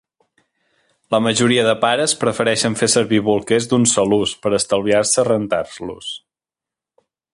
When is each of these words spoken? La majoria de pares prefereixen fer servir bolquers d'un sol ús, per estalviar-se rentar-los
La 1.15 1.19
majoria 1.25 1.65
de 1.67 1.75
pares 1.83 2.15
prefereixen 2.23 2.77
fer 2.79 2.89
servir 2.93 3.19
bolquers 3.27 3.67
d'un 3.75 3.85
sol 3.93 4.17
ús, 4.23 4.33
per 4.47 4.53
estalviar-se 4.61 5.27
rentar-los 5.29 6.09